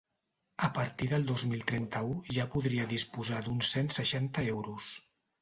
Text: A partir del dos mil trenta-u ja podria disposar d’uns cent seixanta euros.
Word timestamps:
A 0.67 0.69
partir 0.77 1.09
del 1.11 1.27
dos 1.31 1.43
mil 1.51 1.61
trenta-u 1.71 2.15
ja 2.39 2.47
podria 2.55 2.89
disposar 2.95 3.43
d’uns 3.45 3.75
cent 3.77 3.93
seixanta 4.01 4.49
euros. 4.57 4.91